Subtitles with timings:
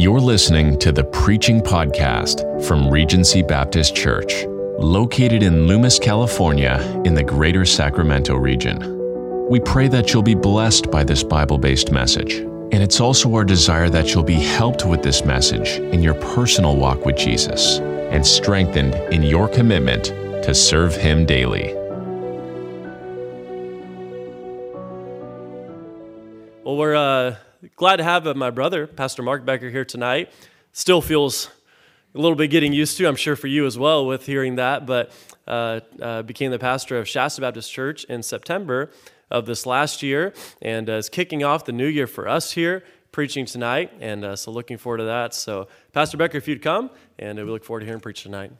[0.00, 4.46] You're listening to the Preaching Podcast from Regency Baptist Church,
[4.78, 8.78] located in Loomis, California, in the greater Sacramento region.
[9.50, 12.36] We pray that you'll be blessed by this Bible based message.
[12.36, 16.76] And it's also our desire that you'll be helped with this message in your personal
[16.76, 20.06] walk with Jesus and strengthened in your commitment
[20.44, 21.74] to serve Him daily.
[26.64, 27.36] Well, we're uh,
[27.76, 30.32] glad to have uh, my brother, Pastor Mark Becker, here tonight.
[30.72, 31.50] Still feels
[32.14, 34.86] a little bit getting used to, I'm sure for you as well, with hearing that,
[34.86, 35.12] but
[35.46, 38.90] uh, uh, became the pastor of Shasta Baptist Church in September
[39.30, 42.82] of this last year and uh, is kicking off the new year for us here,
[43.12, 43.92] preaching tonight.
[44.00, 45.34] And uh, so looking forward to that.
[45.34, 48.52] So, Pastor Becker, if you'd come, and we look forward to hearing preach tonight.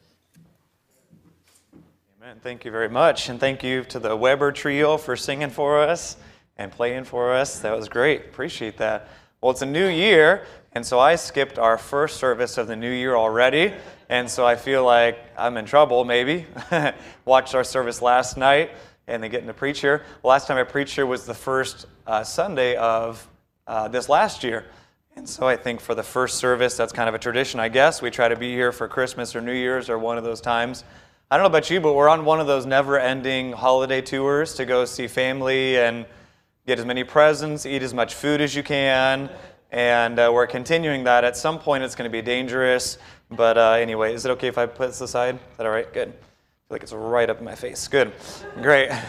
[2.20, 2.38] Amen.
[2.42, 3.30] Thank you very much.
[3.30, 6.16] And thank you to the Weber Trio for singing for us
[6.60, 7.58] and playing for us.
[7.60, 8.26] That was great.
[8.26, 9.08] Appreciate that.
[9.40, 12.90] Well, it's a new year, and so I skipped our first service of the new
[12.90, 13.72] year already.
[14.10, 16.46] And so I feel like I'm in trouble, maybe.
[17.24, 18.72] Watched our service last night
[19.06, 20.04] and then getting to preach here.
[20.22, 23.26] Last time I preached here was the first uh, Sunday of
[23.66, 24.66] uh, this last year.
[25.16, 28.02] And so I think for the first service, that's kind of a tradition, I guess.
[28.02, 30.84] We try to be here for Christmas or New Year's or one of those times.
[31.30, 34.54] I don't know about you, but we're on one of those never ending holiday tours
[34.56, 36.04] to go see family and
[36.66, 39.30] get as many presents, eat as much food as you can,
[39.70, 41.24] and uh, we're continuing that.
[41.24, 42.98] At some point, it's going to be dangerous,
[43.30, 45.36] but uh, anyway, is it okay if I put this aside?
[45.36, 45.90] Is that all right?
[45.92, 46.08] Good.
[46.08, 46.18] I feel
[46.70, 47.88] like it's right up in my face.
[47.88, 48.12] Good.
[48.62, 48.90] Great.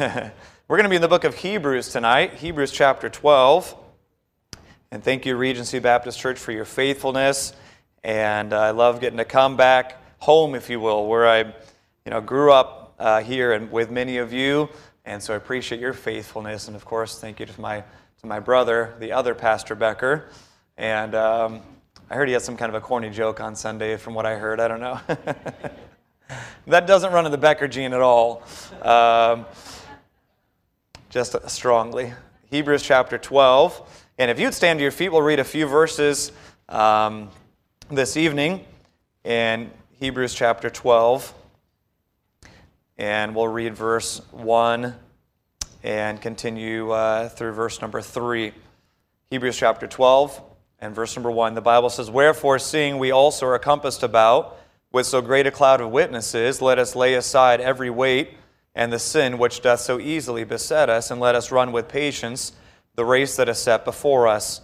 [0.68, 3.76] we're going to be in the book of Hebrews tonight, Hebrews chapter 12.
[4.92, 7.54] And thank you, Regency Baptist Church, for your faithfulness.
[8.04, 11.40] And uh, I love getting to come back home, if you will, where I
[12.06, 14.70] you know, grew up uh, here and with many of you.
[15.06, 16.68] And so I appreciate your faithfulness.
[16.68, 17.84] And of course, thank you to my,
[18.20, 20.30] to my brother, the other Pastor Becker.
[20.78, 21.62] And um,
[22.10, 24.36] I heard he had some kind of a corny joke on Sunday, from what I
[24.36, 24.60] heard.
[24.60, 25.00] I don't know.
[26.68, 28.44] that doesn't run in the Becker gene at all,
[28.84, 29.46] um,
[31.10, 32.14] just strongly.
[32.52, 34.08] Hebrews chapter 12.
[34.20, 36.32] And if you'd stand to your feet, we'll read a few verses
[36.70, 37.30] um,
[37.90, 38.66] this evening
[39.24, 41.34] in Hebrews chapter 12
[43.02, 44.94] and we'll read verse 1
[45.82, 48.54] and continue uh, through verse number 3.
[49.32, 50.40] Hebrews chapter 12
[50.78, 51.56] and verse number 1.
[51.56, 54.56] The Bible says, Wherefore, seeing we also are compassed about
[54.92, 58.38] with so great a cloud of witnesses, let us lay aside every weight
[58.76, 62.52] and the sin which doth so easily beset us, and let us run with patience
[62.94, 64.62] the race that is set before us,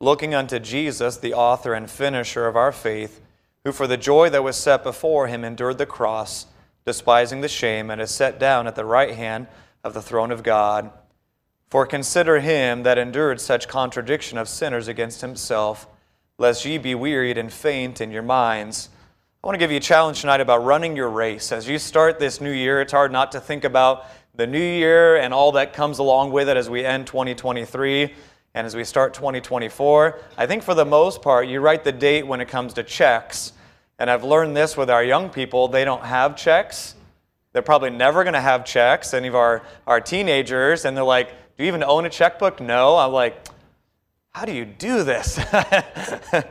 [0.00, 3.20] looking unto Jesus, the author and finisher of our faith,
[3.62, 6.46] who for the joy that was set before him endured the cross
[6.86, 9.48] despising the shame, and is set down at the right hand
[9.82, 10.90] of the throne of God.
[11.68, 15.88] For consider him that endured such contradiction of sinners against himself,
[16.38, 18.88] lest ye be wearied and faint in your minds.
[19.42, 21.50] I want to give you a challenge tonight about running your race.
[21.50, 25.16] As you start this new year, it's hard not to think about the new year
[25.16, 28.14] and all that comes along with it as we end 2023
[28.54, 30.20] and as we start 2024.
[30.38, 33.52] I think for the most part, you write the date when it comes to checks
[33.98, 36.94] and I've learned this with our young people, they don't have checks.
[37.52, 41.30] They're probably never going to have checks, any of our, our teenagers, and they're like,
[41.56, 42.60] Do you even own a checkbook?
[42.60, 42.98] No.
[42.98, 43.46] I'm like,
[44.32, 45.38] How do you do this?
[45.52, 46.42] uh,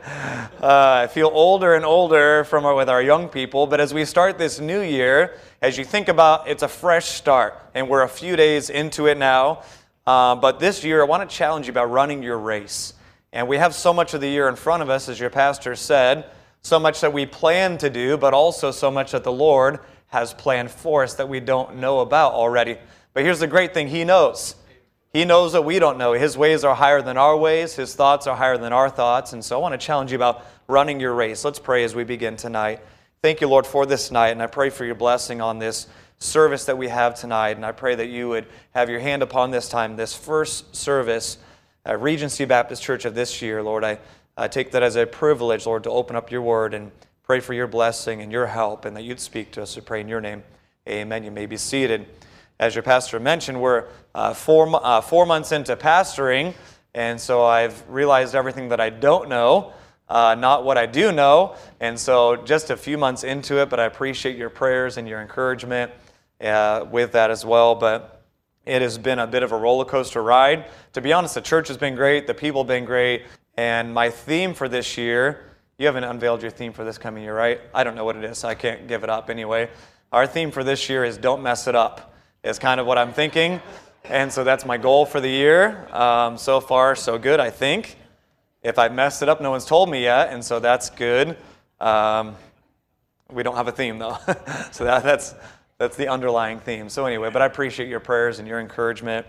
[0.60, 4.38] I feel older and older from our, with our young people, but as we start
[4.38, 8.34] this new year, as you think about it's a fresh start, and we're a few
[8.34, 9.62] days into it now.
[10.04, 12.94] Uh, but this year, I want to challenge you about running your race.
[13.32, 15.76] And we have so much of the year in front of us, as your pastor
[15.76, 16.30] said
[16.62, 19.78] so much that we plan to do, but also so much that the Lord
[20.08, 22.78] has planned for us that we don't know about already.
[23.12, 24.56] But here's the great thing He knows.
[25.12, 26.12] He knows that we don't know.
[26.12, 29.32] His ways are higher than our ways, His thoughts are higher than our thoughts.
[29.32, 31.44] And so I want to challenge you about running your race.
[31.44, 32.80] Let's pray as we begin tonight.
[33.22, 35.88] Thank you, Lord, for this night, and I pray for your blessing on this
[36.18, 37.56] service that we have tonight.
[37.56, 41.38] And I pray that you would have your hand upon this time, this first service
[41.84, 43.84] at Regency Baptist Church of this year, Lord.
[43.84, 43.98] I
[44.38, 47.54] I take that as a privilege, Lord, to open up your word and pray for
[47.54, 49.74] your blessing and your help and that you'd speak to us.
[49.76, 50.42] We pray in your name.
[50.86, 51.24] Amen.
[51.24, 52.06] You may be seated.
[52.60, 53.84] As your pastor mentioned, we're
[54.14, 56.54] uh, four, uh, four months into pastoring,
[56.94, 59.72] and so I've realized everything that I don't know,
[60.08, 61.56] uh, not what I do know.
[61.80, 65.20] And so just a few months into it, but I appreciate your prayers and your
[65.20, 65.92] encouragement
[66.42, 67.74] uh, with that as well.
[67.74, 68.22] But
[68.66, 70.66] it has been a bit of a roller coaster ride.
[70.92, 73.24] To be honest, the church has been great, the people have been great,
[73.56, 75.44] and my theme for this year,
[75.78, 77.60] you haven't unveiled your theme for this coming year, right?
[77.74, 79.68] I don't know what it is, so I can't give it up anyway.
[80.12, 83.12] Our theme for this year is don't mess it up, is kind of what I'm
[83.12, 83.60] thinking.
[84.04, 85.88] And so that's my goal for the year.
[85.92, 87.96] Um, so far, so good, I think.
[88.62, 91.36] If I messed it up, no one's told me yet, and so that's good.
[91.80, 92.36] Um,
[93.30, 94.18] we don't have a theme though,
[94.70, 95.34] so that, that's
[95.78, 96.88] that's the underlying theme.
[96.88, 99.26] So anyway, but I appreciate your prayers and your encouragement,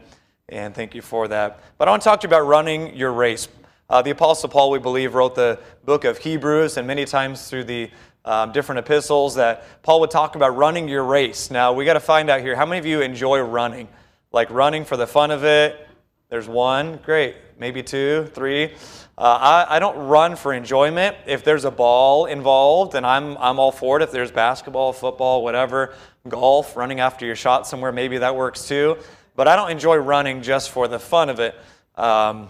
[0.47, 1.59] and thank you for that.
[1.77, 3.49] But I want to talk to you about running your race.
[3.89, 7.63] Uh, the Apostle Paul, we believe, wrote the book of Hebrews, and many times through
[7.63, 7.89] the
[8.25, 11.49] um, different epistles that Paul would talk about running your race.
[11.49, 13.87] Now, we got to find out here how many of you enjoy running?
[14.33, 15.87] Like running for the fun of it?
[16.27, 17.37] There's one, great.
[17.57, 18.73] Maybe two, three.
[19.17, 21.15] Uh, I, I, don't run for enjoyment.
[21.25, 24.03] If there's a ball involved, and I'm, I'm all for it.
[24.03, 25.93] If there's basketball, football, whatever,
[26.27, 28.97] golf, running after your shot somewhere, maybe that works too.
[29.37, 31.55] But I don't enjoy running just for the fun of it.
[31.95, 32.49] Um,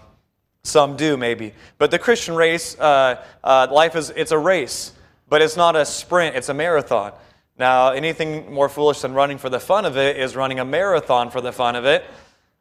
[0.68, 1.54] some do, maybe.
[1.78, 4.92] But the Christian race, uh, uh, life is it's a race,
[5.28, 7.12] but it's not a sprint, it's a marathon.
[7.58, 11.30] Now, anything more foolish than running for the fun of it is running a marathon
[11.30, 12.04] for the fun of it.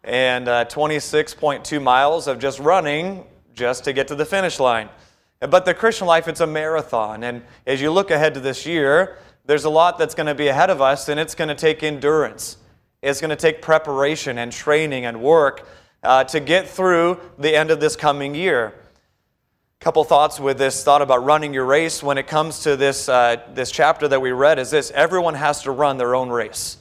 [0.03, 3.23] And uh, 26.2 miles of just running
[3.53, 4.89] just to get to the finish line.
[5.39, 7.23] But the Christian life, it's a marathon.
[7.23, 10.47] And as you look ahead to this year, there's a lot that's going to be
[10.47, 12.57] ahead of us, and it's going to take endurance.
[13.01, 15.67] It's going to take preparation and training and work
[16.07, 18.73] uh, to get through the end of this coming year.
[19.79, 23.09] A couple thoughts with this thought about running your race when it comes to this,
[23.09, 26.77] uh, this chapter that we read is this everyone has to run their own race.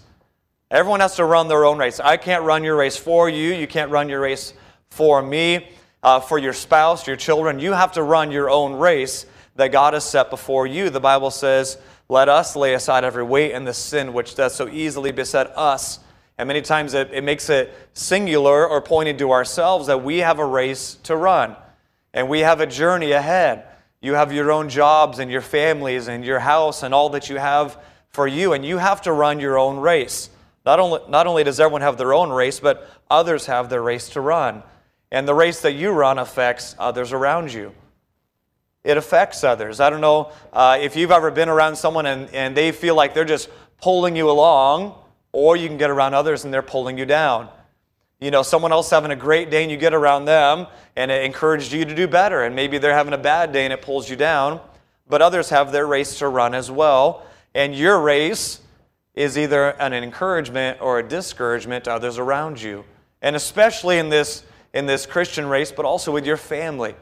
[0.70, 1.99] Everyone has to run their own race.
[1.99, 3.52] I can't run your race for you.
[3.52, 4.55] You can't run your race
[4.90, 5.69] for me
[6.05, 7.58] uh, for your spouse, your children.
[7.58, 9.26] You have to run your own race
[9.56, 10.88] that God has set before you.
[10.88, 14.69] The Bible says, Let us lay aside every weight and the sin which does so
[14.69, 15.99] easily beset us.
[16.38, 20.38] And many times it, it makes it singular or pointed to ourselves that we have
[20.38, 21.56] a race to run
[22.17, 23.67] and we have a journey ahead.
[24.00, 27.37] You have your own jobs and your families and your house and all that you
[27.37, 27.79] have
[28.09, 30.31] for you, and you have to run your own race.
[30.65, 34.09] Not only, not only does everyone have their own race, but others have their race
[34.11, 34.62] to run.
[35.12, 37.73] And the race that you run affects others around you.
[38.82, 39.79] It affects others.
[39.79, 43.12] I don't know uh, if you've ever been around someone and, and they feel like
[43.12, 43.50] they're just
[43.82, 44.94] pulling you along,
[45.37, 47.47] or you can get around others and they're pulling you down.
[48.21, 50.67] You know, someone else having a great day and you get around them
[50.97, 52.44] and it encourages you to do better.
[52.44, 54.62] And maybe they're having a bad day and it pulls you down.
[55.06, 57.27] But others have their race to run as well.
[57.55, 58.61] And your race
[59.15, 62.87] is either an encouragement or a discouragement to others around you.
[63.21, 64.43] And especially in this
[64.73, 66.94] in this Christian race, but also with your family.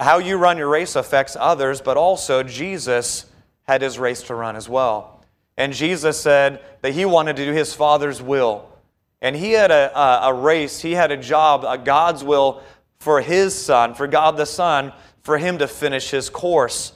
[0.00, 3.26] How you run your race affects others, but also Jesus
[3.62, 5.17] had his race to run as well.
[5.58, 8.66] And Jesus said that he wanted to do his Father's will.
[9.20, 12.62] And he had a, a, a race, he had a job, a God's will
[12.98, 16.92] for his Son, for God the Son, for him to finish his course.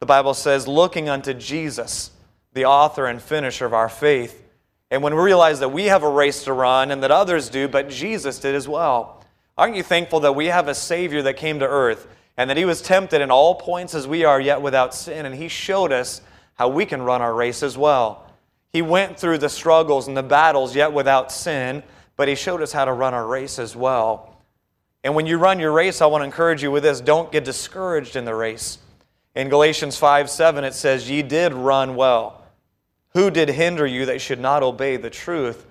[0.00, 2.10] The Bible says, looking unto Jesus,
[2.52, 4.42] the author and finisher of our faith.
[4.90, 7.68] And when we realize that we have a race to run and that others do,
[7.68, 9.18] but Jesus did as well,
[9.58, 12.06] Aren't you thankful that we have a Savior that came to earth
[12.36, 15.26] and that He was tempted in all points as we are, yet without sin?
[15.26, 16.20] And He showed us
[16.58, 18.26] how we can run our race as well.
[18.72, 21.82] He went through the struggles and the battles, yet without sin,
[22.16, 24.42] but He showed us how to run our race as well.
[25.04, 27.44] And when you run your race, I want to encourage you with this don't get
[27.44, 28.78] discouraged in the race.
[29.34, 32.42] In Galatians 5 7, it says, Ye did run well.
[33.14, 35.64] Who did hinder you that should not obey the truth?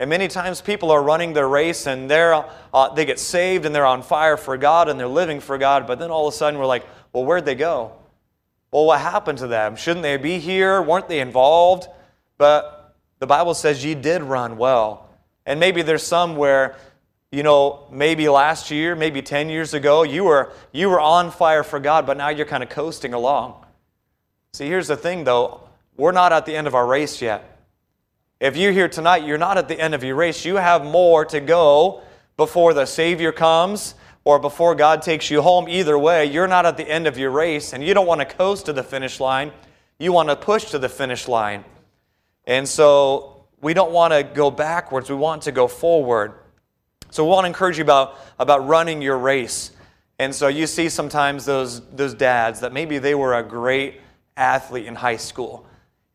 [0.00, 3.74] And many times people are running their race and they're, uh, they get saved and
[3.74, 6.36] they're on fire for God and they're living for God, but then all of a
[6.36, 7.97] sudden we're like, well, where'd they go?
[8.70, 9.76] Well, what happened to them?
[9.76, 10.82] Shouldn't they be here?
[10.82, 11.88] Weren't they involved?
[12.36, 15.08] But the Bible says ye did run well.
[15.46, 16.76] And maybe there's some where,
[17.32, 21.62] you know, maybe last year, maybe 10 years ago, you were, you were on fire
[21.62, 23.64] for God, but now you're kind of coasting along.
[24.52, 25.62] See, here's the thing though
[25.96, 27.58] we're not at the end of our race yet.
[28.40, 30.44] If you're here tonight, you're not at the end of your race.
[30.44, 32.02] You have more to go
[32.36, 35.68] before the Savior comes or before God takes you home.
[35.68, 38.26] Either way, you're not at the end of your race and you don't want to
[38.26, 39.52] coast to the finish line.
[39.98, 41.64] You want to push to the finish line.
[42.44, 46.34] And so we don't want to go backwards, we want to go forward.
[47.10, 49.72] So we want to encourage you about, about running your race.
[50.18, 54.00] And so you see sometimes those, those dads that maybe they were a great
[54.36, 55.66] athlete in high school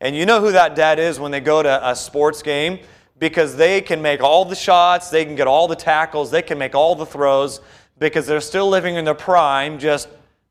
[0.04, 2.78] and you know who that dad is when they go to a sports game
[3.18, 6.58] because they can make all the shots, they can get all the tackles, they can
[6.58, 7.62] make all the throws
[7.98, 10.08] because they're still living in their prime just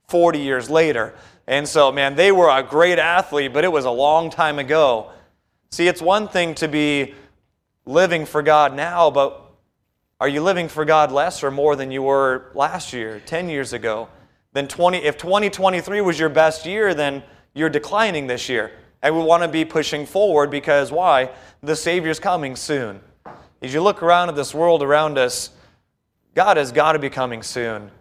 [0.07, 1.13] 40 years later.
[1.47, 5.11] And so, man, they were a great athlete, but it was a long time ago.
[5.71, 7.15] See, it's one thing to be
[7.85, 9.41] living for God now, but
[10.21, 13.73] are you living for God less or more than you were last year, 10 years
[13.73, 14.07] ago?
[14.53, 17.23] Then 20 if 2023 was your best year, then
[17.53, 18.71] you're declining this year.
[19.01, 21.31] And we want to be pushing forward because why?
[21.61, 23.01] The Savior's coming soon.
[23.61, 25.49] As you look around at this world around us,
[26.35, 27.91] God has got to be coming soon.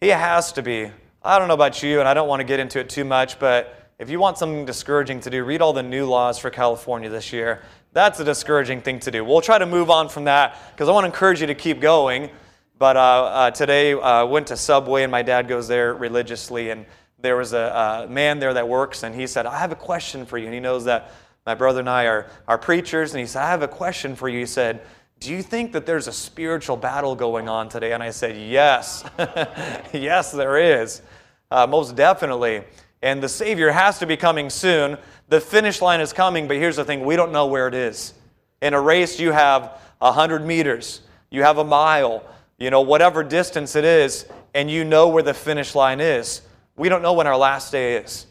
[0.00, 0.90] He has to be.
[1.22, 3.38] I don't know about you, and I don't want to get into it too much,
[3.38, 7.10] but if you want something discouraging to do, read all the new laws for California
[7.10, 7.60] this year.
[7.92, 9.22] That's a discouraging thing to do.
[9.22, 11.78] We'll try to move on from that because I want to encourage you to keep
[11.78, 12.30] going.
[12.78, 16.70] But uh, uh, today I uh, went to Subway, and my dad goes there religiously,
[16.70, 16.86] and
[17.20, 20.24] there was a, a man there that works, and he said, I have a question
[20.24, 20.46] for you.
[20.46, 21.12] And he knows that
[21.44, 24.30] my brother and I are, are preachers, and he said, I have a question for
[24.30, 24.38] you.
[24.38, 24.80] He said,
[25.22, 27.92] Do you think that there's a spiritual battle going on today?
[27.92, 29.04] And I said, Yes.
[29.92, 31.00] yes, there is.
[31.48, 32.64] Uh, most definitely.
[33.02, 34.98] And the Savior has to be coming soon.
[35.28, 38.14] The finish line is coming, but here's the thing we don't know where it is.
[38.62, 42.24] In a race, you have 100 meters, you have a mile,
[42.58, 46.42] you know, whatever distance it is, and you know where the finish line is.
[46.76, 48.26] We don't know when our last day is.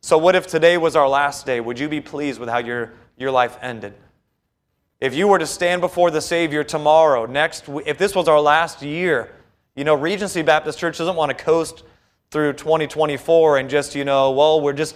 [0.00, 1.60] So, what if today was our last day?
[1.60, 3.92] Would you be pleased with how your, your life ended?
[5.00, 8.82] If you were to stand before the Savior tomorrow, next, if this was our last
[8.82, 9.32] year,
[9.74, 11.84] you know, Regency Baptist Church doesn't want to coast
[12.30, 14.94] through 2024 and just, you know, well, we're just,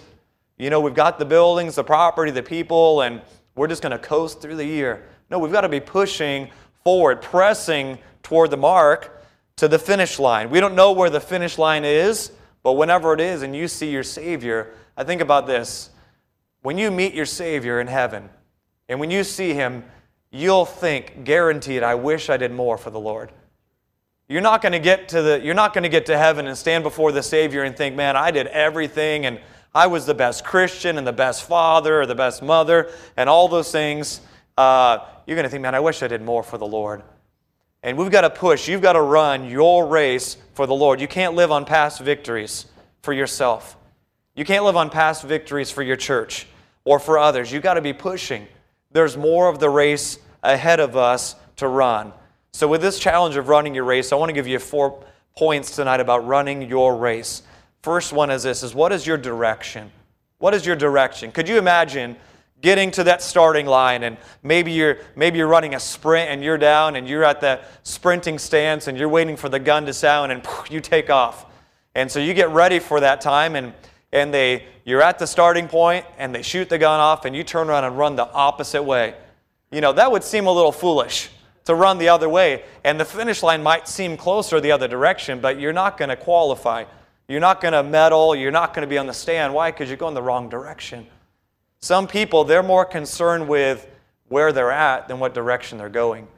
[0.59, 3.23] you know, we've got the buildings, the property, the people, and
[3.55, 5.09] we're just going to coast through the year.
[5.31, 6.51] No, we've got to be pushing
[6.83, 9.25] forward, pressing toward the mark
[9.57, 10.51] to the finish line.
[10.51, 12.31] We don't know where the finish line is,
[12.63, 15.89] but whenever it is and you see your Savior, I think about this.
[16.61, 18.29] When you meet your Savior in heaven,
[18.89, 19.85] and when you see Him,
[20.31, 23.31] you'll think, guaranteed, I wish I did more for the Lord.
[24.29, 26.57] You're not going to get to the you're not going to get to heaven and
[26.57, 29.39] stand before the Savior and think, man, I did everything and
[29.75, 33.49] I was the best Christian and the best father or the best mother and all
[33.49, 34.21] those things.
[34.57, 37.03] Uh, you're going to think, man, I wish I did more for the Lord.
[37.83, 38.67] And we've got to push.
[38.69, 41.01] You've got to run your race for the Lord.
[41.01, 42.67] You can't live on past victories
[43.03, 43.77] for yourself.
[44.35, 46.47] You can't live on past victories for your church
[46.85, 47.53] or for others.
[47.53, 48.47] You've got to be pushing.
[48.95, 52.13] There's more of the race ahead of us to run.
[52.53, 55.05] So, with this challenge of running your race, I want to give you four
[55.37, 57.43] points tonight about running your race.
[57.83, 59.91] First one is this is what is your direction?
[60.39, 61.33] What is your direction?
[61.33, 62.17] Could you imagine
[62.61, 66.57] getting to that starting line and maybe you're maybe you're running a sprint and you're
[66.57, 70.33] down and you're at the sprinting stance and you're waiting for the gun to sound
[70.33, 71.45] and you take off
[71.95, 73.75] and so you get ready for that time and
[74.15, 77.45] and they you're at the starting point and they shoot the gun off and you
[77.45, 79.15] turn around and run the opposite way.
[79.71, 81.29] You know that would seem a little foolish
[81.65, 85.41] to run the other way and the finish line might seem closer the other direction
[85.41, 86.85] but you're not going to qualify.
[87.29, 88.35] You're not going to medal.
[88.37, 89.53] You're not going to be on the stand.
[89.55, 89.71] Why?
[89.71, 91.07] Because you're going the wrong direction.
[91.81, 93.87] Some people, they're more concerned with
[94.29, 96.29] where they're at than what direction they're going.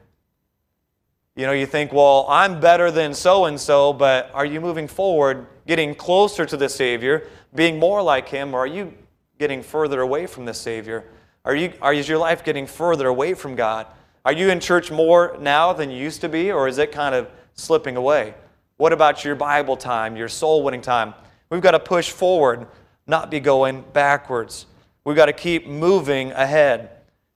[1.37, 4.87] You know, you think, well, I'm better than so and so, but are you moving
[4.87, 8.91] forward, getting closer to the Savior, being more like Him, or are you
[9.37, 11.05] getting further away from the Savior?
[11.45, 13.85] Are you, are, is your life getting further away from God?
[14.25, 17.13] Are you in church more now than you used to be, or is it kind
[17.13, 18.33] of slipping away?
[18.77, 21.13] What about your Bible time, your soul winning time?
[21.51, 22.65] We've got to push forward,
[23.05, 24.65] not be going backwards.
[25.03, 26.89] We've got to keep moving ahead.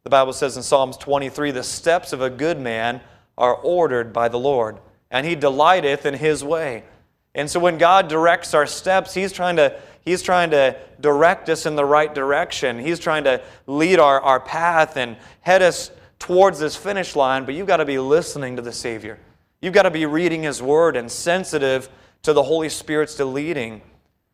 [0.06, 3.00] The Bible says in Psalms 23 the steps of a good man
[3.38, 4.78] are ordered by the Lord,
[5.10, 6.84] and he delighteth in his way.
[7.34, 11.66] And so when God directs our steps, he's trying to, he's trying to direct us
[11.66, 12.78] in the right direction.
[12.78, 17.56] He's trying to lead our, our path and head us towards this finish line, but
[17.56, 19.18] you've got to be listening to the Savior.
[19.62, 21.90] You've got to be reading His Word and sensitive
[22.24, 23.82] to the Holy Spirit's leading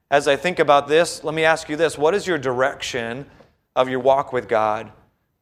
[0.10, 3.25] as I think about this, let me ask you this What is your direction
[3.75, 4.92] of your walk with God?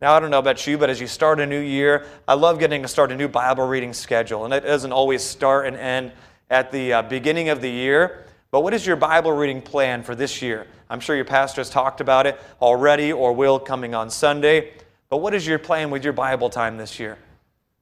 [0.01, 2.59] Now, I don't know about you, but as you start a new year, I love
[2.59, 4.43] getting to start a new Bible reading schedule.
[4.43, 6.11] And it doesn't always start and end
[6.49, 8.25] at the uh, beginning of the year.
[8.51, 10.67] But what is your Bible reading plan for this year?
[10.89, 14.73] I'm sure your pastor has talked about it already or will coming on Sunday.
[15.07, 17.17] But what is your plan with your Bible time this year?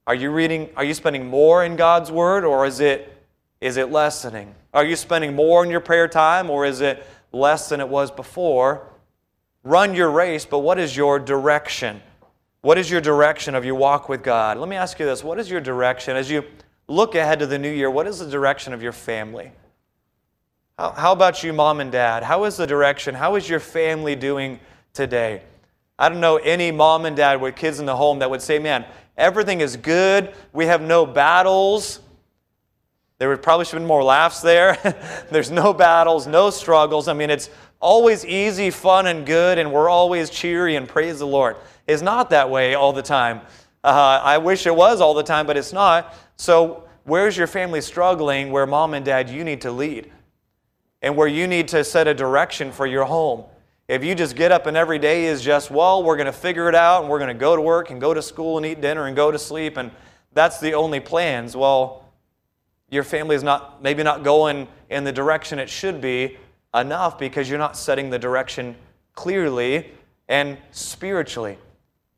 [0.06, 3.26] Are you reading, are you spending more in God's Word or is it,
[3.60, 4.54] is it lessening?
[4.72, 8.12] Are you spending more in your prayer time or is it less than it was
[8.12, 8.88] before?
[9.64, 12.02] Run your race, but what is your direction?
[12.62, 14.58] What is your direction of your walk with God?
[14.58, 16.44] Let me ask you this what is your direction as you
[16.88, 17.90] look ahead to the new year?
[17.90, 19.52] What is the direction of your family?
[20.78, 22.24] How, how about you, mom and dad?
[22.24, 23.16] How is the direction?
[23.16, 24.60] How is your family doing
[24.94, 25.44] today?
[25.98, 28.60] I don't know any mom and dad with kids in the home that would say,
[28.60, 28.86] man,
[29.18, 30.34] everything is good.
[30.52, 32.00] We have no battles.
[33.20, 34.78] There would probably have been more laughs there.
[35.32, 37.08] There's no battles, no struggles.
[37.08, 37.50] I mean, it's
[37.84, 41.58] always easy, fun, and good, and we're always cheery and praise the Lord.
[41.86, 43.42] It's not that way all the time.
[43.84, 46.16] Uh, I wish it was all the time, but it's not.
[46.38, 50.10] So, where's your family struggling where mom and dad, you need to lead?
[51.02, 53.44] And where you need to set a direction for your home.
[53.90, 56.70] If you just get up and every day is just, well, we're going to figure
[56.70, 58.80] it out and we're going to go to work and go to school and eat
[58.80, 59.92] dinner and go to sleep, and
[60.32, 62.06] that's the only plans, well,
[62.90, 66.38] your family is not maybe not going in the direction it should be
[66.74, 68.76] enough because you're not setting the direction
[69.16, 69.92] clearly
[70.28, 71.58] and spiritually.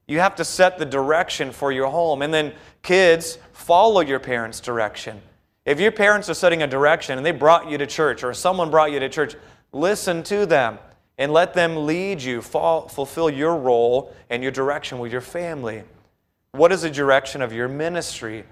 [0.07, 2.21] You have to set the direction for your home.
[2.21, 5.21] And then, kids, follow your parents' direction.
[5.65, 8.69] If your parents are setting a direction and they brought you to church or someone
[8.69, 9.35] brought you to church,
[9.71, 10.77] listen to them
[11.17, 15.83] and let them lead you, fulfill your role and your direction with your family.
[16.51, 18.45] What is the direction of your ministry?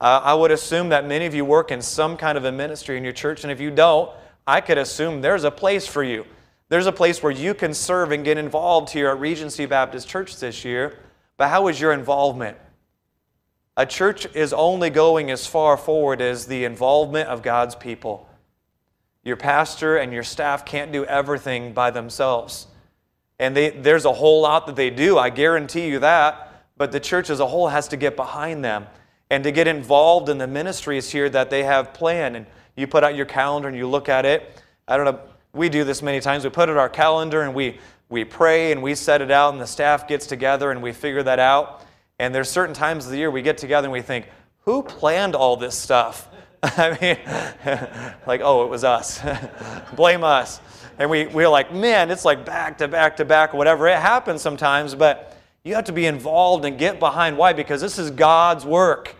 [0.00, 2.96] Uh, I would assume that many of you work in some kind of a ministry
[2.96, 4.10] in your church, and if you don't,
[4.46, 6.24] I could assume there's a place for you.
[6.68, 10.38] There's a place where you can serve and get involved here at Regency Baptist Church
[10.38, 10.98] this year.
[11.36, 12.56] But how is your involvement?
[13.76, 18.28] A church is only going as far forward as the involvement of God's people.
[19.22, 22.68] Your pastor and your staff can't do everything by themselves.
[23.38, 26.64] And they, there's a whole lot that they do, I guarantee you that.
[26.76, 28.86] But the church as a whole has to get behind them
[29.30, 32.36] and to get involved in the ministries here that they have planned.
[32.36, 32.46] And
[32.76, 34.62] you put out your calendar and you look at it.
[34.86, 35.20] I don't know,
[35.52, 36.44] we do this many times.
[36.44, 37.78] We put out our calendar and we,
[38.08, 41.22] we pray and we set it out, and the staff gets together and we figure
[41.24, 41.84] that out.
[42.18, 44.28] And there's certain times of the year we get together and we think,
[44.60, 46.28] who planned all this stuff?
[46.62, 47.18] I mean,
[48.26, 49.20] like, oh, it was us.
[49.96, 50.60] Blame us.
[50.98, 53.86] And we, we're like, man, it's like back to back to back, whatever.
[53.86, 57.36] It happens sometimes, but you have to be involved and get behind.
[57.36, 57.52] Why?
[57.52, 59.14] Because this is God's work.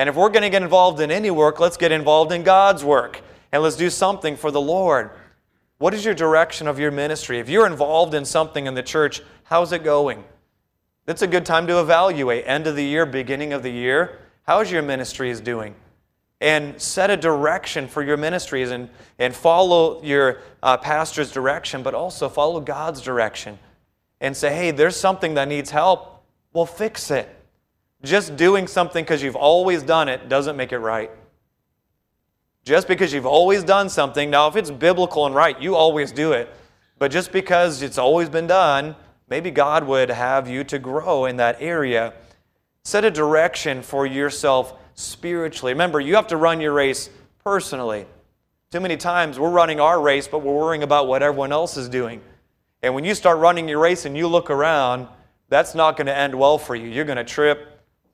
[0.00, 2.82] And if we're going to get involved in any work, let's get involved in God's
[2.82, 3.20] work.
[3.52, 5.10] And let's do something for the Lord.
[5.76, 7.38] What is your direction of your ministry?
[7.38, 10.24] If you're involved in something in the church, how's it going?
[11.06, 12.44] It's a good time to evaluate.
[12.46, 14.20] End of the year, beginning of the year.
[14.44, 15.74] How's your ministries doing?
[16.40, 18.88] And set a direction for your ministries and,
[19.18, 23.58] and follow your uh, pastor's direction, but also follow God's direction.
[24.18, 26.24] And say, hey, there's something that needs help.
[26.54, 27.28] Well, fix it.
[28.02, 31.10] Just doing something because you've always done it doesn't make it right.
[32.64, 36.32] Just because you've always done something, now if it's biblical and right, you always do
[36.32, 36.48] it.
[36.98, 38.94] But just because it's always been done,
[39.28, 42.12] maybe God would have you to grow in that area.
[42.84, 45.72] Set a direction for yourself spiritually.
[45.72, 47.10] Remember, you have to run your race
[47.42, 48.06] personally.
[48.70, 51.88] Too many times we're running our race, but we're worrying about what everyone else is
[51.88, 52.20] doing.
[52.82, 55.08] And when you start running your race and you look around,
[55.48, 56.88] that's not going to end well for you.
[56.88, 57.69] You're going to trip,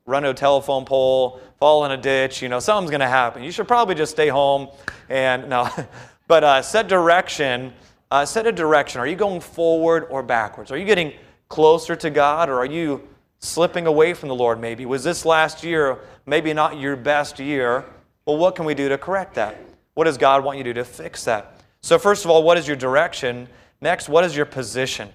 [0.06, 3.42] run a telephone pole, fall in a ditch, you know, something's going to happen.
[3.42, 4.68] You should probably just stay home
[5.08, 5.68] and no.
[6.28, 7.72] but uh, set direction.
[8.08, 9.00] Uh, set a direction.
[9.00, 10.70] Are you going forward or backwards?
[10.70, 11.12] Are you getting
[11.48, 13.06] closer to God or are you
[13.40, 14.86] slipping away from the Lord maybe?
[14.86, 17.84] Was this last year maybe not your best year?
[18.24, 19.60] Well, what can we do to correct that?
[19.94, 21.60] What does God want you to do to fix that?
[21.80, 23.48] So, first of all, what is your direction?
[23.80, 25.08] Next, what is your position?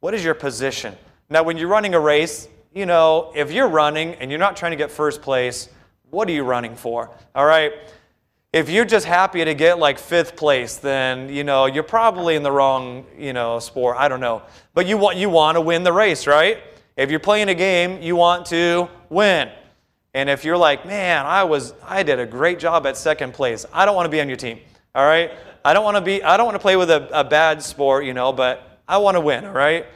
[0.00, 0.96] What is your position?
[1.28, 4.72] Now, when you're running a race, you know, if you're running and you're not trying
[4.72, 5.68] to get first place,
[6.10, 7.10] what are you running for?
[7.34, 7.72] All right?
[8.52, 12.42] If you're just happy to get like fifth place, then you know you're probably in
[12.42, 13.96] the wrong you know sport.
[13.96, 14.42] I don't know,
[14.74, 16.58] but you want you want to win the race, right?
[16.96, 19.50] If you're playing a game, you want to win.
[20.14, 23.66] And if you're like, man, I was I did a great job at second place,
[23.72, 24.58] I don't want to be on your team.
[24.96, 25.30] All right?
[25.64, 28.04] I don't want to be I don't want to play with a, a bad sport,
[28.04, 29.44] you know, but I want to win.
[29.44, 29.86] All right?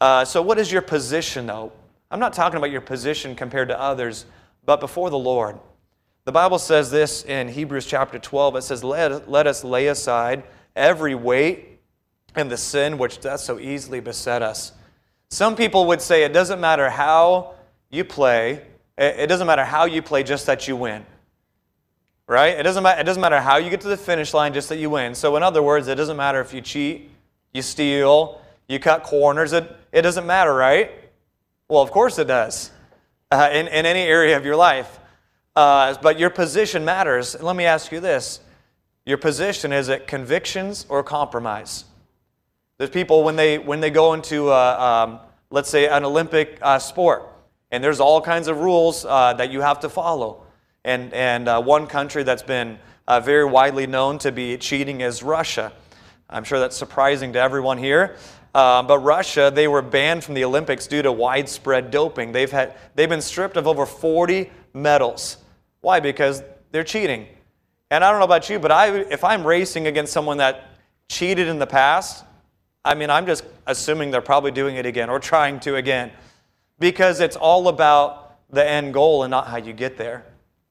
[0.00, 1.70] Uh, so what is your position though?
[2.10, 4.26] I'm not talking about your position compared to others,
[4.64, 5.58] but before the Lord.
[6.24, 8.56] The Bible says this in Hebrews chapter 12.
[8.56, 11.80] It says, Let, let us lay aside every weight
[12.34, 14.72] and the sin which does so easily beset us.
[15.28, 17.54] Some people would say it doesn't matter how
[17.90, 18.62] you play,
[18.96, 21.04] it doesn't matter how you play, just that you win.
[22.26, 22.58] Right?
[22.58, 24.78] It doesn't, matter, it doesn't matter how you get to the finish line, just that
[24.78, 25.14] you win.
[25.14, 27.10] So, in other words, it doesn't matter if you cheat,
[27.52, 30.90] you steal, you cut corners, it, it doesn't matter, right?
[31.68, 32.70] Well, of course it does,
[33.30, 35.00] uh, in, in any area of your life.
[35.56, 37.40] Uh, but your position matters.
[37.40, 38.40] Let me ask you this
[39.06, 41.84] your position is it convictions or compromise?
[42.76, 46.78] There's people when they when they go into uh, um, let's say an Olympic uh,
[46.78, 47.28] sport,
[47.70, 50.44] and there's all kinds of rules uh, that you have to follow.
[50.84, 52.78] And and uh, one country that's been
[53.22, 55.72] very widely known to be cheating is Russia.
[56.28, 58.16] I'm sure that's surprising to everyone here.
[58.54, 62.30] Uh, but Russia, they were banned from the Olympics due to widespread doping.
[62.32, 65.38] They've, had, they've been stripped of over 40 medals.
[65.80, 65.98] Why?
[65.98, 67.26] Because they're cheating.
[67.90, 70.70] And I don't know about you, but I, if I'm racing against someone that
[71.08, 72.24] cheated in the past,
[72.84, 76.12] I mean, I'm just assuming they're probably doing it again or trying to again
[76.78, 80.24] because it's all about the end goal and not how you get there.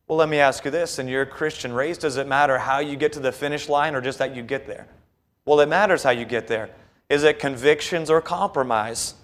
[0.07, 2.95] Well, let me ask you this in your Christian race, does it matter how you
[2.95, 4.87] get to the finish line or just that you get there?
[5.45, 6.69] Well, it matters how you get there.
[7.09, 9.15] Is it convictions or compromise?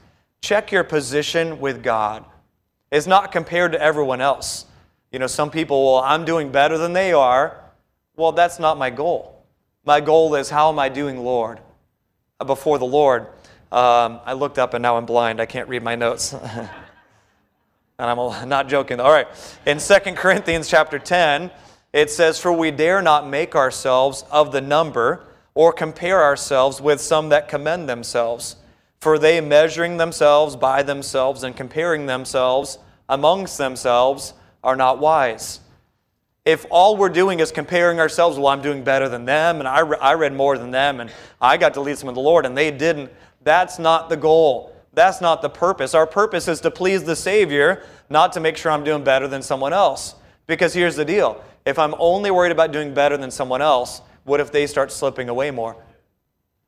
[0.42, 2.26] Check your position with God.
[2.92, 4.66] It's not compared to everyone else.
[5.12, 7.60] You know, some people, well, I'm doing better than they are.
[8.16, 9.44] Well, that's not my goal.
[9.86, 11.60] My goal is how am I doing, Lord,
[12.40, 13.28] uh, before the Lord.
[13.72, 15.40] Um, I looked up and now I'm blind.
[15.40, 16.34] I can't read my notes.
[16.44, 16.70] and
[18.00, 19.00] I'm not joking.
[19.00, 19.28] All right.
[19.66, 21.52] In 2 Corinthians chapter 10,
[21.94, 25.26] it says, For we dare not make ourselves of the number
[25.60, 28.56] or compare ourselves with some that commend themselves.
[29.02, 35.60] For they, measuring themselves by themselves and comparing themselves amongst themselves, are not wise.
[36.46, 39.82] If all we're doing is comparing ourselves, well, I'm doing better than them, and I,
[39.82, 42.46] re- I read more than them, and I got to lead some of the Lord,
[42.46, 43.12] and they didn't,
[43.44, 44.74] that's not the goal.
[44.94, 45.94] That's not the purpose.
[45.94, 49.42] Our purpose is to please the Savior, not to make sure I'm doing better than
[49.42, 50.16] someone else.
[50.48, 54.40] Because here's the deal if I'm only worried about doing better than someone else, what
[54.40, 55.76] if they start slipping away more?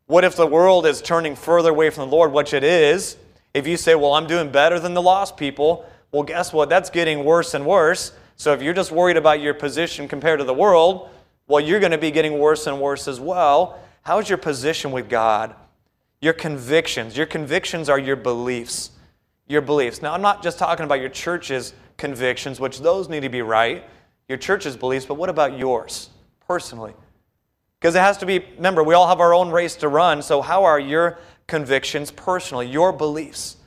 [0.08, 3.16] What if the world is turning further away from the Lord, which it is?
[3.54, 6.68] If you say, well, I'm doing better than the lost people, well, guess what?
[6.68, 8.12] That's getting worse and worse.
[8.36, 11.10] So if you're just worried about your position compared to the world,
[11.48, 13.80] well, you're going to be getting worse and worse as well.
[14.02, 15.56] How's your position with God?
[16.20, 17.16] Your convictions.
[17.16, 18.92] Your convictions are your beliefs.
[19.48, 20.02] Your beliefs.
[20.02, 23.84] Now, I'm not just talking about your church's convictions, which those need to be right,
[24.28, 26.10] your church's beliefs, but what about yours
[26.48, 26.94] personally?
[27.82, 30.44] Because it has to be, remember, we all have our own race to run, so
[30.44, 31.18] how are your
[31.48, 33.58] convictions personal, your beliefs?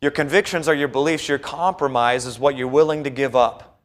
[0.00, 1.28] Your convictions are your beliefs.
[1.28, 3.80] Your compromise is what you're willing to give up.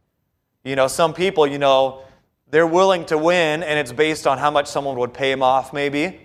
[0.64, 2.04] You know, some people, you know,
[2.52, 5.74] they're willing to win, and it's based on how much someone would pay them off,
[5.74, 6.20] maybe,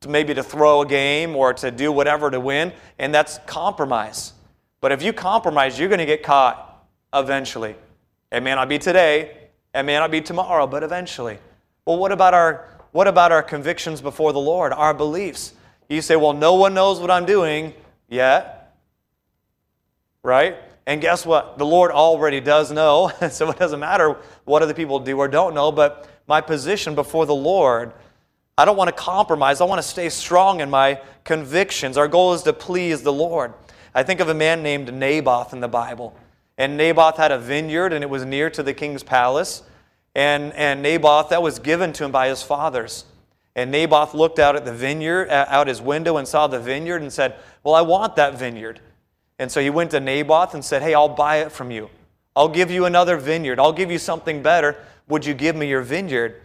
[0.00, 4.34] to maybe to throw a game or to do whatever to win, and that's compromise.
[4.82, 7.76] But if you compromise, you're going to get caught eventually.
[8.30, 11.38] It may not be today, it may not be tomorrow, but eventually.
[11.86, 15.52] Well, what about our what about our convictions before the Lord, our beliefs?
[15.88, 17.74] You say, well, no one knows what I'm doing
[18.08, 18.64] yet
[20.24, 20.56] right?
[20.86, 21.58] And guess what?
[21.58, 25.54] The Lord already does know, so it doesn't matter what other people do or don't
[25.54, 27.92] know, but my position before the Lord,
[28.58, 29.60] I don't want to compromise.
[29.60, 31.96] I want to stay strong in my convictions.
[31.96, 33.52] Our goal is to please the Lord.
[33.94, 36.16] I think of a man named Naboth in the Bible.
[36.56, 39.62] And Naboth had a vineyard, and it was near to the king's palace.
[40.14, 43.04] And, and Naboth, that was given to him by his fathers.
[43.56, 47.12] And Naboth looked out at the vineyard, out his window, and saw the vineyard and
[47.12, 48.80] said, Well, I want that vineyard.
[49.38, 51.90] And so he went to Naboth and said, Hey, I'll buy it from you.
[52.36, 53.60] I'll give you another vineyard.
[53.60, 54.76] I'll give you something better.
[55.08, 56.40] Would you give me your vineyard?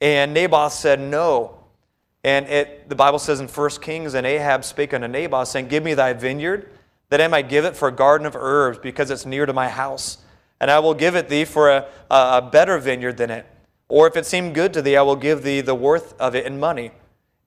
[0.00, 1.54] And Naboth said, No.
[2.24, 5.82] And it, the Bible says in 1 Kings, and Ahab spake unto Naboth, saying, Give
[5.82, 6.70] me thy vineyard,
[7.10, 9.68] that I might give it for a garden of herbs, because it's near to my
[9.68, 10.18] house.
[10.60, 13.46] And I will give it thee for a, a better vineyard than it.
[13.88, 16.44] Or if it seem good to thee, I will give thee the worth of it
[16.46, 16.90] in money.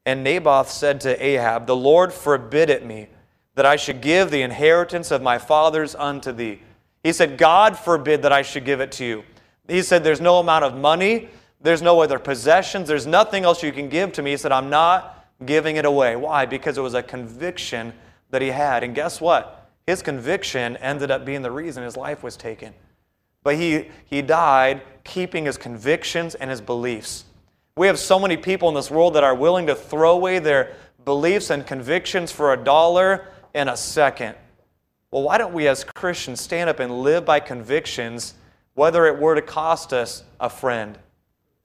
[0.06, 3.08] And Naboth said to Ahab, The Lord forbid it me
[3.56, 6.62] that I should give the inheritance of my fathers unto thee.
[7.04, 9.24] He said, God forbid that I should give it to you.
[9.67, 11.30] He said, There's no amount of money,
[11.62, 14.32] there's no other possessions, there's nothing else you can give to me.
[14.32, 16.15] He said, I'm not giving it away.
[16.15, 16.45] Why?
[16.45, 17.93] Because it was a conviction
[18.32, 18.84] that he had.
[18.84, 19.69] And guess what?
[19.86, 22.74] His conviction ended up being the reason his life was taken.
[23.43, 27.25] But he, he died keeping his convictions and his beliefs.
[27.75, 30.75] We have so many people in this world that are willing to throw away their
[31.06, 34.36] beliefs and convictions for a dollar in a second.
[35.10, 38.36] Well, why don't we as Christians stand up and live by convictions,
[38.75, 40.97] whether it were to cost us a friend,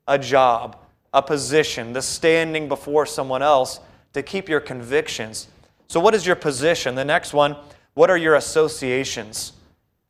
[0.08, 0.76] a job,
[1.12, 3.80] a position, the standing before someone else
[4.14, 5.48] to keep your convictions?
[5.86, 6.96] So, what is your position?
[6.96, 7.56] The next one,
[7.94, 9.52] what are your associations?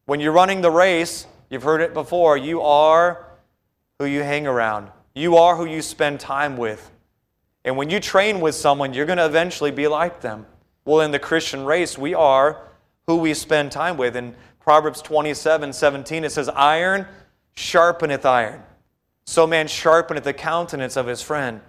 [0.07, 3.27] When you're running the race, you've heard it before, you are
[3.99, 6.91] who you hang around, you are who you spend time with.
[7.65, 10.47] And when you train with someone, you're going to eventually be like them.
[10.85, 12.61] Well, in the Christian race, we are
[13.07, 14.17] who we spend time with.
[14.17, 17.07] In Proverbs 27 17, it says, Iron
[17.57, 18.63] sharpeneth iron.
[19.27, 21.61] So man sharpeneth the countenance of his friend.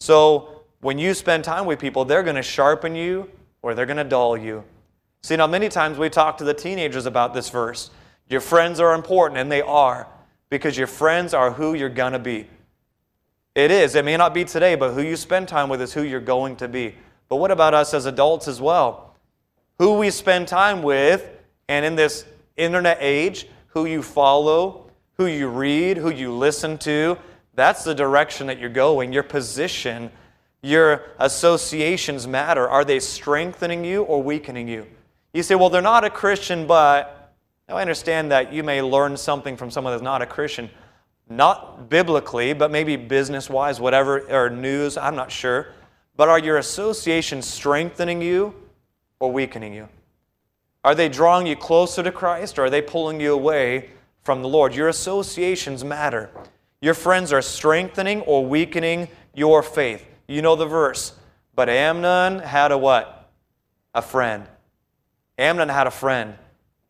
[0.00, 3.30] So when you spend time with people, they're going to sharpen you
[3.62, 4.64] or they're going to dull you.
[5.22, 7.90] See, now many times we talk to the teenagers about this verse.
[8.28, 10.06] Your friends are important, and they are,
[10.48, 12.46] because your friends are who you're going to be.
[13.54, 13.94] It is.
[13.94, 16.56] It may not be today, but who you spend time with is who you're going
[16.56, 16.94] to be.
[17.28, 19.14] But what about us as adults as well?
[19.78, 21.30] Who we spend time with,
[21.68, 22.24] and in this
[22.56, 27.18] internet age, who you follow, who you read, who you listen to,
[27.54, 29.12] that's the direction that you're going.
[29.12, 30.10] Your position,
[30.62, 32.68] your associations matter.
[32.68, 34.86] Are they strengthening you or weakening you?
[35.32, 37.23] You say, well, they're not a Christian, but
[37.68, 40.70] now I understand that you may learn something from someone that's not a Christian.
[41.28, 45.68] Not biblically, but maybe business wise, whatever, or news, I'm not sure.
[46.16, 48.54] But are your associations strengthening you
[49.18, 49.88] or weakening you?
[50.84, 53.90] Are they drawing you closer to Christ or are they pulling you away
[54.24, 54.74] from the Lord.
[54.74, 56.30] Your associations matter.
[56.80, 60.04] Your friends are strengthening or weakening your faith.
[60.26, 61.12] You know the verse.
[61.54, 63.30] But Amnon had a what?
[63.94, 64.46] A friend.
[65.38, 66.36] Amnon had a friend.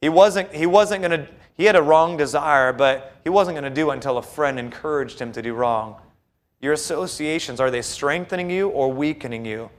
[0.05, 3.65] He wasn't, he wasn't going to, he had a wrong desire, but he wasn't going
[3.65, 5.97] to do it until a friend encouraged him to do wrong.
[6.61, 9.71] Your associations, are they strengthening you or weakening you?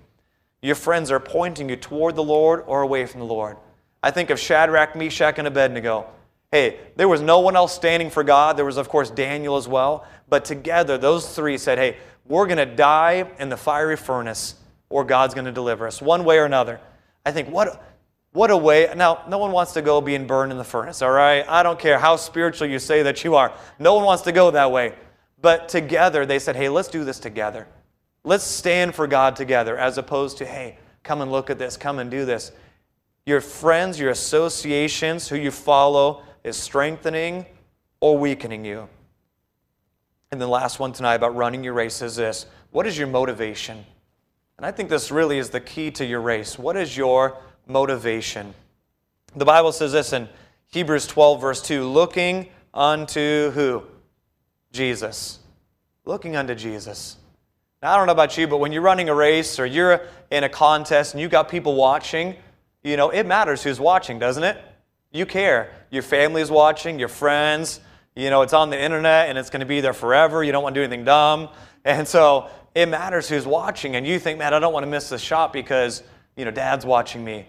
[0.63, 3.57] Your friends are pointing you toward the Lord or away from the Lord.
[4.01, 6.07] I think of Shadrach, Meshach, and Abednego.
[6.51, 8.57] Hey, there was no one else standing for God.
[8.57, 10.07] There was, of course, Daniel as well.
[10.27, 14.55] But together, those three said, hey, we're going to die in the fiery furnace
[14.89, 16.79] or God's going to deliver us, one way or another.
[17.23, 17.79] I think, what,
[18.35, 18.91] what a way.
[18.95, 21.45] Now, no one wants to go being burned in the furnace, all right?
[21.47, 23.53] I don't care how spiritual you say that you are.
[23.79, 24.93] No one wants to go that way.
[25.41, 27.65] But together, they said, hey, let's do this together.
[28.25, 31.97] Let's stand for God together, as opposed to, hey, come and look at this, come
[31.97, 32.51] and do this.
[33.25, 37.45] Your friends, your associations, who you follow, is strengthening
[38.01, 38.89] or weakening you.
[40.31, 43.85] And the last one tonight about running your race is this What is your motivation?
[44.57, 46.59] And I think this really is the key to your race.
[46.59, 48.53] What is your motivation?
[49.35, 50.29] The Bible says this in
[50.67, 53.83] Hebrews 12, verse 2 looking unto who?
[54.71, 55.39] Jesus.
[56.05, 57.17] Looking unto Jesus.
[57.81, 60.01] Now, I don't know about you, but when you're running a race or you're
[60.31, 62.35] in a contest and you got people watching,
[62.83, 64.61] you know, it matters who's watching, doesn't it?
[65.11, 65.71] You care.
[65.91, 67.79] Your family's watching, your friends,
[68.15, 70.43] you know, it's on the internet and it's going to be there forever.
[70.43, 71.49] You don't want to do anything dumb.
[71.87, 73.95] And so it matters who's watching.
[73.95, 76.01] And you think, man, I don't want to miss the shot because,
[76.35, 77.45] you know, dad's watching me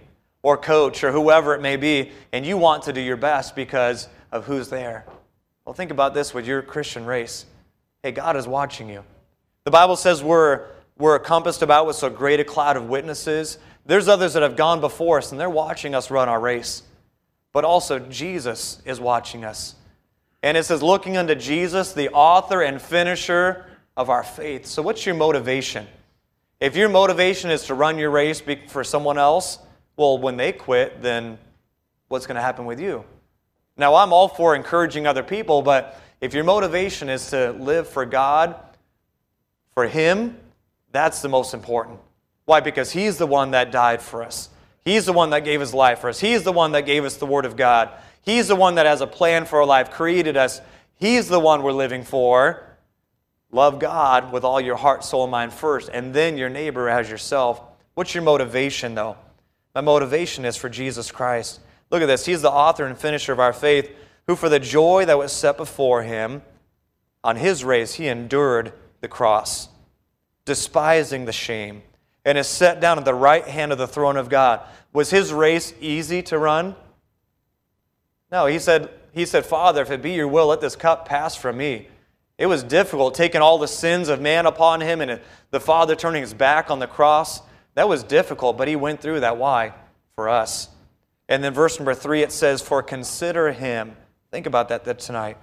[0.46, 2.12] or coach or whoever it may be.
[2.32, 5.04] And you want to do your best because of who's there.
[5.64, 7.46] Well, think about this with your Christian race.
[8.04, 9.02] Hey, God is watching you.
[9.64, 10.66] The Bible says we're,
[10.98, 13.58] we're encompassed about with so great a cloud of witnesses.
[13.86, 16.84] There's others that have gone before us and they're watching us run our race.
[17.52, 19.74] But also, Jesus is watching us.
[20.44, 24.66] And it says, looking unto Jesus, the author and finisher of our faith.
[24.66, 25.88] So, what's your motivation?
[26.60, 29.58] If your motivation is to run your race for someone else,
[29.96, 31.38] well, when they quit, then
[32.08, 33.04] what's going to happen with you?
[33.76, 38.06] Now, I'm all for encouraging other people, but if your motivation is to live for
[38.06, 38.56] God,
[39.74, 40.38] for Him,
[40.92, 41.98] that's the most important.
[42.46, 42.60] Why?
[42.60, 44.48] Because He's the one that died for us.
[44.84, 46.20] He's the one that gave His life for us.
[46.20, 47.90] He's the one that gave us the Word of God.
[48.22, 50.60] He's the one that has a plan for our life, created us.
[50.94, 52.62] He's the one we're living for.
[53.52, 57.10] Love God with all your heart, soul, and mind first, and then your neighbor as
[57.10, 57.60] yourself.
[57.94, 59.16] What's your motivation, though?
[59.76, 61.60] My motivation is for Jesus Christ.
[61.90, 62.24] Look at this.
[62.24, 63.94] He's the author and finisher of our faith,
[64.26, 66.40] who for the joy that was set before him,
[67.22, 69.68] on his race, he endured the cross,
[70.46, 71.82] despising the shame,
[72.24, 74.62] and is set down at the right hand of the throne of God.
[74.94, 76.74] Was his race easy to run?
[78.32, 81.36] No, he said, he said, Father, if it be your will, let this cup pass
[81.36, 81.88] from me.
[82.38, 86.22] It was difficult taking all the sins of man upon him and the Father turning
[86.22, 87.42] his back on the cross.
[87.76, 89.36] That was difficult, but he went through that.
[89.36, 89.72] Why?
[90.16, 90.68] For us.
[91.28, 93.96] And then verse number three, it says, For consider him.
[94.32, 95.38] Think about that tonight.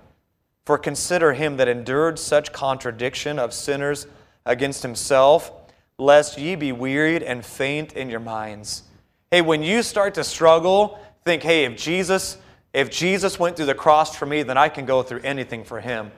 [0.66, 4.08] For consider him that endured such contradiction of sinners
[4.46, 5.52] against himself,
[5.98, 8.84] lest ye be wearied and faint in your minds.
[9.32, 12.38] Hey, when you start to struggle, think, hey, if Jesus
[12.74, 15.80] if Jesus went through the cross for me, then I can go through anything for
[15.80, 16.12] him.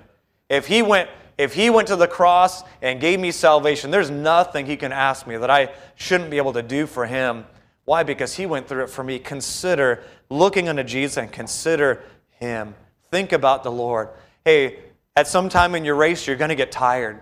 [0.50, 4.66] If he went if he went to the cross and gave me salvation, there's nothing
[4.66, 7.46] he can ask me that I shouldn't be able to do for him.
[7.84, 8.04] Why?
[8.04, 9.20] Because he went through it for me.
[9.20, 12.04] Consider looking unto Jesus and consider
[12.40, 12.76] him.
[13.12, 14.10] Think about the Lord.
[14.44, 14.80] Hey,
[15.16, 17.22] at some time in your race, you're going to get tired.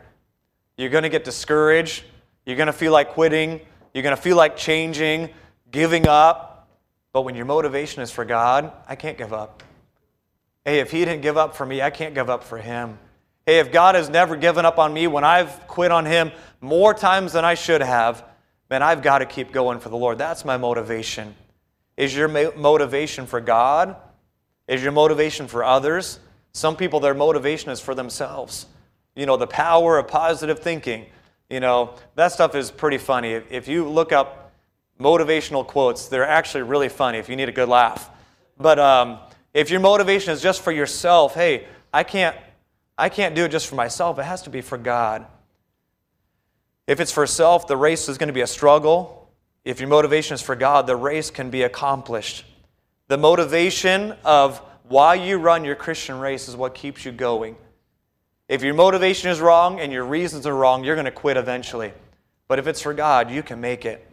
[0.77, 2.03] You're going to get discouraged.
[2.45, 3.61] You're going to feel like quitting.
[3.93, 5.29] You're going to feel like changing,
[5.71, 6.67] giving up.
[7.11, 9.63] But when your motivation is for God, I can't give up.
[10.65, 12.97] Hey, if He didn't give up for me, I can't give up for Him.
[13.45, 16.93] Hey, if God has never given up on me when I've quit on Him more
[16.93, 18.23] times than I should have,
[18.69, 20.17] then I've got to keep going for the Lord.
[20.17, 21.35] That's my motivation.
[21.97, 23.95] Is your motivation for God?
[24.67, 26.19] Is your motivation for others?
[26.53, 28.67] Some people, their motivation is for themselves.
[29.15, 31.05] You know, the power of positive thinking.
[31.49, 33.33] You know, that stuff is pretty funny.
[33.33, 34.43] If you look up
[34.99, 36.07] motivational quotes.
[36.07, 38.09] They're actually really funny if you need a good laugh.
[38.57, 39.19] But um,
[39.53, 42.35] if your motivation is just for yourself, hey, I can't,
[43.03, 44.17] I can't do it just for myself.
[44.17, 45.25] It has to be for God.
[46.87, 49.29] If it's for self, the race is going to be a struggle.
[49.65, 52.45] If your motivation is for God, the race can be accomplished.
[53.09, 57.57] The motivation of why you run your Christian race is what keeps you going.
[58.47, 61.91] If your motivation is wrong and your reasons are wrong, you're going to quit eventually.
[62.47, 64.07] But if it's for God, you can make it.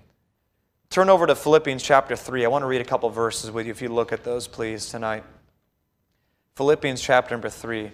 [0.88, 2.44] Turn over to Philippians chapter 3.
[2.44, 4.88] I want to read a couple verses with you if you look at those, please,
[4.88, 5.22] tonight.
[6.57, 7.92] Philippians chapter number 3.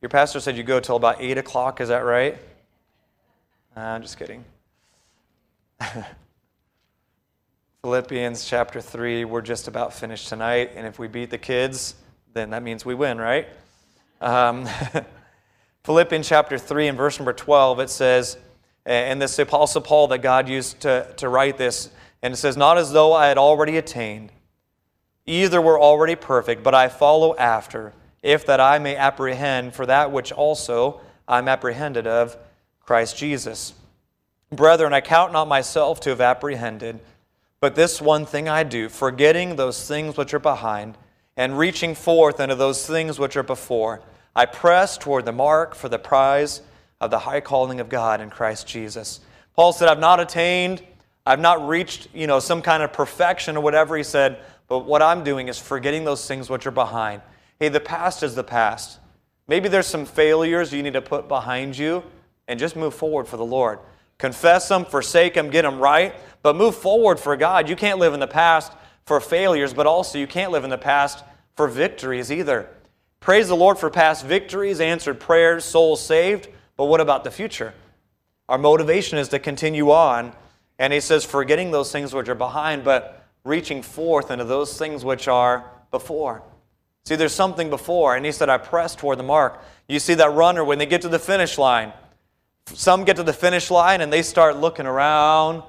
[0.00, 2.38] Your pastor said you go till about 8 o'clock, is that right?
[3.74, 4.44] I'm just kidding.
[7.82, 11.96] Philippians chapter 3, we're just about finished tonight, and if we beat the kids,
[12.32, 13.48] then that means we win, right?
[14.20, 14.68] Um,
[15.84, 18.38] Philippians chapter 3 and verse number 12, it says,
[18.86, 21.90] and this Apostle Paul that God used to, to write this,
[22.22, 24.30] and it says, Not as though I had already attained,
[25.26, 30.12] either were already perfect, but I follow after, if that I may apprehend for that
[30.12, 32.36] which also I'm apprehended of,
[32.80, 33.74] Christ Jesus.
[34.50, 37.00] Brethren, I count not myself to have apprehended.
[37.60, 40.96] But this one thing I do, forgetting those things which are behind,
[41.36, 44.00] and reaching forth unto those things which are before,
[44.34, 46.62] I press toward the mark for the prize
[47.00, 49.20] of the high calling of God in Christ Jesus.
[49.54, 50.82] Paul said, I've not attained,
[51.26, 55.02] I've not reached, you know, some kind of perfection or whatever he said, but what
[55.02, 57.22] I'm doing is forgetting those things which are behind.
[57.60, 58.98] Hey, the past is the past.
[59.48, 62.04] Maybe there's some failures you need to put behind you
[62.46, 63.80] and just move forward for the Lord.
[64.18, 67.68] Confess them, forsake them, get them right, but move forward for God.
[67.68, 68.72] You can't live in the past
[69.06, 71.24] for failures, but also you can't live in the past
[71.56, 72.68] for victories either.
[73.20, 77.74] Praise the Lord for past victories, answered prayers, souls saved, but what about the future?
[78.48, 80.32] Our motivation is to continue on.
[80.78, 85.04] And he says, forgetting those things which are behind, but reaching forth into those things
[85.04, 86.42] which are before.
[87.04, 88.16] See, there's something before.
[88.16, 89.62] And he said, I press toward the mark.
[89.88, 91.92] You see that runner when they get to the finish line.
[92.66, 95.62] Some get to the finish line and they start looking around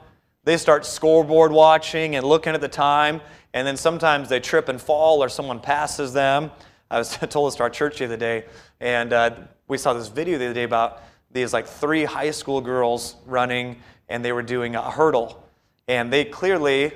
[0.43, 3.21] they start scoreboard watching and looking at the time,
[3.53, 6.49] and then sometimes they trip and fall or someone passes them.
[6.89, 8.45] I was told this to our church the other day,
[8.79, 9.31] and uh,
[9.67, 13.77] we saw this video the other day about these like three high school girls running,
[14.07, 15.45] and they were doing a hurdle.
[15.87, 16.93] And they clearly,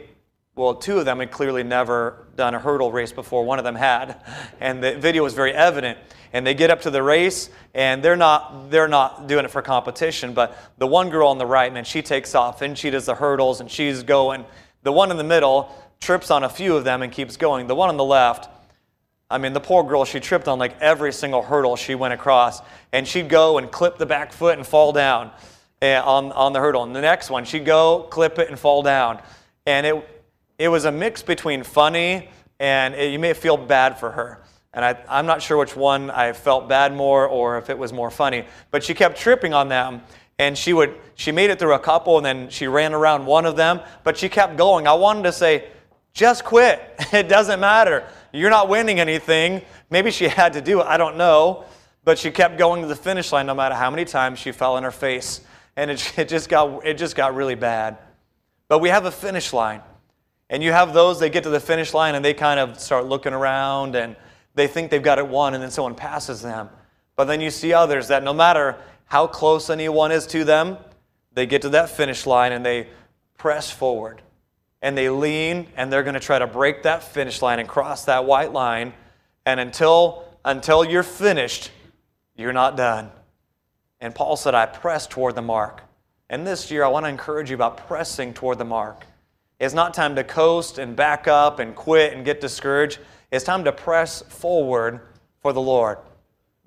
[0.55, 3.43] well, two of them had clearly never done a hurdle race before.
[3.43, 4.21] One of them had,
[4.59, 5.97] and the video was very evident
[6.31, 9.61] and they get up to the race and they're not they're not doing it for
[9.61, 13.05] competition but the one girl on the right man she takes off and she does
[13.05, 14.43] the hurdles and she's going
[14.81, 17.75] the one in the middle trips on a few of them and keeps going the
[17.75, 18.49] one on the left
[19.33, 22.61] I mean, the poor girl, she tripped on like every single hurdle she went across.
[22.91, 25.31] And she'd go and clip the back foot and fall down
[25.81, 26.83] eh, on, on the hurdle.
[26.83, 29.19] And the next one, she'd go, clip it, and fall down.
[29.65, 30.22] And it,
[30.57, 34.43] it was a mix between funny and it, you may feel bad for her.
[34.73, 37.93] And I, I'm not sure which one I felt bad more or if it was
[37.93, 38.45] more funny.
[38.71, 40.01] But she kept tripping on them.
[40.39, 43.45] And she would she made it through a couple and then she ran around one
[43.45, 44.87] of them, but she kept going.
[44.87, 45.67] I wanted to say,
[46.13, 46.81] just quit.
[47.13, 48.07] It doesn't matter.
[48.31, 49.61] You're not winning anything.
[49.91, 51.65] Maybe she had to do it, I don't know.
[52.03, 54.75] But she kept going to the finish line no matter how many times she fell
[54.75, 55.41] on her face.
[55.75, 57.97] And it, it, just, got, it just got really bad.
[58.67, 59.81] But we have a finish line.
[60.53, 63.07] And you have those, they get to the finish line and they kind of start
[63.07, 64.15] looking around and
[64.53, 66.69] they think they've got it won, and then someone passes them.
[67.15, 70.77] But then you see others that no matter how close anyone is to them,
[71.33, 72.87] they get to that finish line and they
[73.35, 74.21] press forward
[74.83, 78.05] and they lean and they're going to try to break that finish line and cross
[78.05, 78.93] that white line.
[79.47, 81.71] And until, until you're finished,
[82.35, 83.09] you're not done.
[83.99, 85.81] And Paul said, I press toward the mark.
[86.29, 89.07] And this year, I want to encourage you about pressing toward the mark.
[89.59, 92.99] It's not time to coast and back up and quit and get discouraged.
[93.31, 95.01] It's time to press forward
[95.41, 95.97] for the Lord.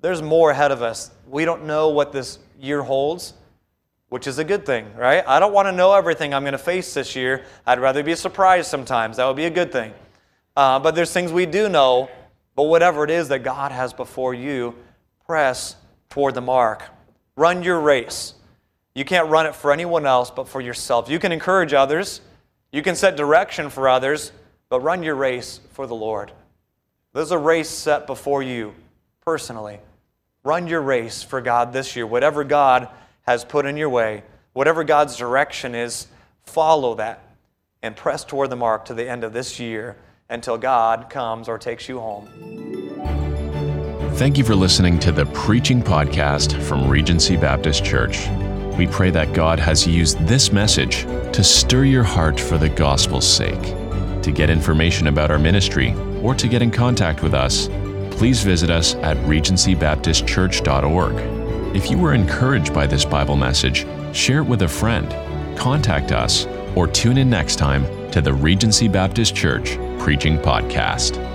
[0.01, 1.11] There's more ahead of us.
[1.27, 3.33] We don't know what this year holds,
[4.09, 5.23] which is a good thing, right?
[5.27, 7.45] I don't want to know everything I'm going to face this year.
[7.65, 9.17] I'd rather be surprised sometimes.
[9.17, 9.93] That would be a good thing.
[10.55, 12.09] Uh, but there's things we do know.
[12.55, 14.75] But whatever it is that God has before you,
[15.25, 15.75] press
[16.09, 16.83] toward the mark.
[17.35, 18.33] Run your race.
[18.95, 21.07] You can't run it for anyone else but for yourself.
[21.07, 22.21] You can encourage others,
[22.71, 24.31] you can set direction for others,
[24.69, 26.31] but run your race for the Lord.
[27.13, 28.73] There's a race set before you
[29.21, 29.79] personally.
[30.43, 32.05] Run your race for God this year.
[32.05, 32.89] Whatever God
[33.23, 36.07] has put in your way, whatever God's direction is,
[36.43, 37.23] follow that
[37.81, 39.97] and press toward the mark to the end of this year
[40.29, 42.27] until God comes or takes you home.
[44.15, 48.27] Thank you for listening to the Preaching Podcast from Regency Baptist Church.
[48.77, 51.03] We pray that God has used this message
[51.33, 53.61] to stir your heart for the gospel's sake.
[54.21, 57.69] To get information about our ministry or to get in contact with us,
[58.11, 61.75] please visit us at regencybaptistchurch.org.
[61.75, 65.09] If you were encouraged by this Bible message, share it with a friend,
[65.57, 71.26] contact us, or tune in next time to the Regency Baptist Church Preaching Podcast.